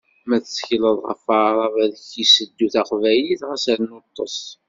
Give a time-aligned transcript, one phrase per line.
[0.27, 4.37] Ma tettekleḍ ɣef Waɛrab ad k-yesseddu taqbaylit, ɣas rnu ṭṭes!